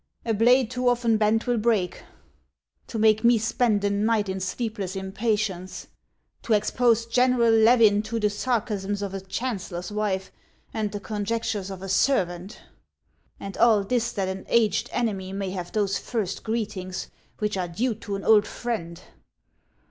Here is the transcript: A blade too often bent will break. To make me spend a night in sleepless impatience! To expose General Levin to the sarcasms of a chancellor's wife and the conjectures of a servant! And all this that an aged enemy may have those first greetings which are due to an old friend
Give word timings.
A 0.25 0.33
blade 0.33 0.71
too 0.71 0.89
often 0.89 1.17
bent 1.17 1.45
will 1.45 1.59
break. 1.59 2.01
To 2.87 2.97
make 2.97 3.23
me 3.23 3.37
spend 3.37 3.83
a 3.83 3.91
night 3.91 4.29
in 4.29 4.39
sleepless 4.39 4.95
impatience! 4.95 5.89
To 6.41 6.53
expose 6.53 7.05
General 7.05 7.51
Levin 7.53 8.01
to 8.05 8.19
the 8.19 8.31
sarcasms 8.31 9.03
of 9.03 9.13
a 9.13 9.21
chancellor's 9.21 9.91
wife 9.91 10.31
and 10.73 10.91
the 10.91 10.99
conjectures 10.99 11.69
of 11.69 11.83
a 11.83 11.87
servant! 11.87 12.61
And 13.39 13.55
all 13.57 13.83
this 13.83 14.11
that 14.13 14.27
an 14.27 14.47
aged 14.49 14.89
enemy 14.91 15.33
may 15.33 15.51
have 15.51 15.71
those 15.71 15.99
first 15.99 16.43
greetings 16.43 17.11
which 17.37 17.55
are 17.55 17.67
due 17.67 17.93
to 17.93 18.15
an 18.15 18.23
old 18.23 18.47
friend 18.47 19.03